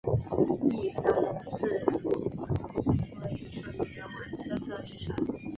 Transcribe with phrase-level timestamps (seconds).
[0.67, 5.13] 亦曾蒙市府评为艺术与人文特色学校。